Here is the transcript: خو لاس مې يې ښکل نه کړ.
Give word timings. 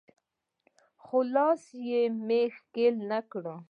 خو 1.03 1.17
لاس 1.33 1.63
مې 2.27 2.41
يې 2.43 2.51
ښکل 2.55 2.95
نه 3.09 3.19
کړ. 3.31 3.45